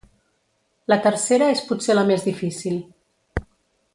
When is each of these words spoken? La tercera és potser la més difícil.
La 0.93 0.97
tercera 1.07 1.51
és 1.57 1.61
potser 1.69 1.97
la 1.99 2.05
més 2.11 2.27
difícil. 2.31 2.83